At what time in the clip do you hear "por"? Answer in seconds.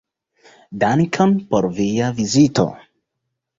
1.53-1.69